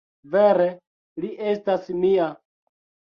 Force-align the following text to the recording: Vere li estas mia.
Vere 0.35 0.69
li 1.25 1.29
estas 1.51 1.85
mia. 1.99 2.31